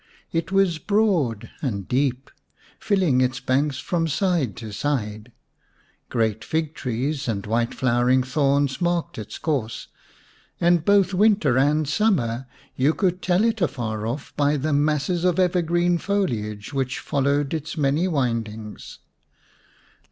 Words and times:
It 0.31 0.51
was 0.51 0.79
broad 0.79 1.51
and 1.61 1.87
deep, 1.87 2.31
filling 2.79 3.21
its 3.21 3.39
banks 3.39 3.77
from 3.77 4.07
side 4.07 4.55
to 4.57 4.71
side; 4.73 5.31
great 6.09 6.43
fig 6.43 6.73
trees 6.73 7.27
and 7.27 7.45
white 7.45 7.71
flowering 7.75 8.23
thorns 8.23 8.81
marked 8.81 9.19
its 9.19 9.37
course; 9.37 9.89
and 10.59 10.83
both 10.83 11.13
winter 11.13 11.55
and 11.55 11.87
summer 11.87 12.47
you 12.75 12.95
could 12.95 13.21
tell 13.21 13.43
it 13.43 13.61
afar 13.61 14.07
off 14.07 14.35
by 14.35 14.57
the 14.57 14.73
masses 14.73 15.23
of 15.23 15.37
evergreen 15.37 15.99
foliage 15.99 16.73
which 16.73 16.97
followed 16.97 17.53
its 17.53 17.77
many 17.77 18.07
windings. 18.07 18.97